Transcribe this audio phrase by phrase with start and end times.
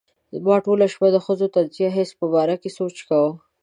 [0.45, 3.31] ما ټوله شپه د ښځو د طنزیه حس په باره کې سوچ کاوه.